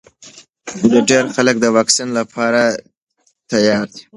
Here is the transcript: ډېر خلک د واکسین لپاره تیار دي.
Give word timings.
ډېر 1.09 1.25
خلک 1.35 1.55
د 1.59 1.65
واکسین 1.77 2.09
لپاره 2.19 2.63
تیار 3.51 3.85
دي. 3.93 4.03